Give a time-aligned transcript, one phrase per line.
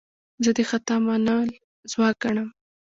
[0.43, 1.47] زه د خطا منل
[1.91, 2.49] ځواک ګڼم.